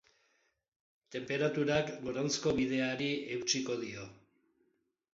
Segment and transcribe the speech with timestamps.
[1.17, 4.11] Tenperaturak goranzko bideari eutsiko dio.